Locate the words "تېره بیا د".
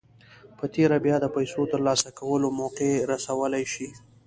0.73-1.25